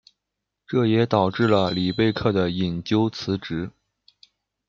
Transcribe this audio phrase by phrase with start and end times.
[0.65, 3.69] 这也导致了里贝克的引咎辞职。